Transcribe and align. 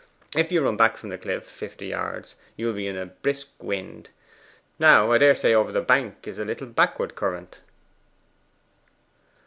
If 0.35 0.51
you 0.51 0.63
run 0.63 0.77
back 0.77 0.97
from 0.97 1.09
the 1.09 1.19
cliff 1.19 1.45
fifty 1.45 1.85
yards, 1.85 2.33
you 2.57 2.65
will 2.65 2.73
be 2.73 2.87
in 2.87 2.97
a 2.97 3.05
brisk 3.05 3.51
wind. 3.61 4.09
Now 4.79 5.11
I 5.11 5.19
daresay 5.19 5.53
over 5.53 5.71
the 5.71 5.79
bank 5.83 6.27
is 6.27 6.39
a 6.39 6.43
little 6.43 6.65
backward 6.65 7.13
current. 7.13 7.59